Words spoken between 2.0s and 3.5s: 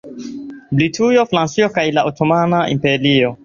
Otomana Imperio.